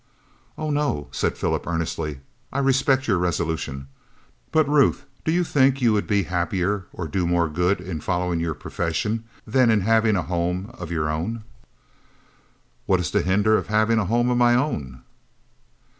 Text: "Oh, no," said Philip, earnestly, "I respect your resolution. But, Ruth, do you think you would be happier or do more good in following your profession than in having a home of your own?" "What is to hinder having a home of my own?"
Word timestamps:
"Oh, 0.57 0.71
no," 0.71 1.09
said 1.11 1.37
Philip, 1.37 1.67
earnestly, 1.67 2.21
"I 2.51 2.57
respect 2.57 3.07
your 3.07 3.19
resolution. 3.19 3.85
But, 4.51 4.67
Ruth, 4.67 5.05
do 5.23 5.31
you 5.31 5.43
think 5.43 5.79
you 5.79 5.93
would 5.93 6.07
be 6.07 6.23
happier 6.23 6.87
or 6.91 7.07
do 7.07 7.27
more 7.27 7.47
good 7.47 7.79
in 7.79 8.01
following 8.01 8.39
your 8.39 8.55
profession 8.55 9.25
than 9.45 9.69
in 9.69 9.81
having 9.81 10.15
a 10.15 10.23
home 10.23 10.71
of 10.73 10.89
your 10.89 11.07
own?" 11.07 11.43
"What 12.87 12.99
is 12.99 13.11
to 13.11 13.21
hinder 13.21 13.61
having 13.61 13.99
a 13.99 14.05
home 14.05 14.31
of 14.31 14.39
my 14.39 14.55
own?" 14.55 15.03